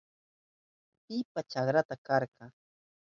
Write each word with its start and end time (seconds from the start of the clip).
¿Pipa 1.05 1.41
chakranta 1.51 1.95
kayka? 2.05 2.45